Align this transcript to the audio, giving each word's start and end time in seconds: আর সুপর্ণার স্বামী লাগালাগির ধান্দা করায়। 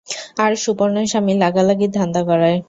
আর 0.43 0.51
সুপর্ণার 0.63 1.07
স্বামী 1.11 1.33
লাগালাগির 1.43 1.91
ধান্দা 1.97 2.21
করায়। 2.29 2.57